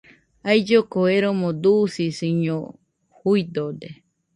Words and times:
Ailloko 0.51 0.99
eromo 1.15 1.47
dusisiño 1.63 2.57
juidode 3.17 3.89